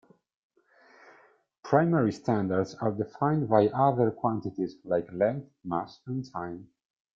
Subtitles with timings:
[1.63, 6.69] Primary standards are defined via other quantities like length, mass and time.